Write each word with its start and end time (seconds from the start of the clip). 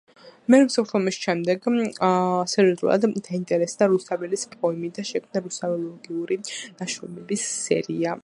მეორე 0.51 0.67
მსოფლიო 0.67 0.97
ომის 0.99 1.17
შემდეგ 1.25 1.67
სერიოზულად 2.53 3.03
დაინტერესდა 3.27 3.89
რუსთაველის 3.93 4.47
პოემით 4.55 4.97
და 5.01 5.05
შექმნა 5.11 5.43
რუსთველოლოგიური 5.49 6.39
ნაშრომების 6.81 7.45
სერია. 7.69 8.17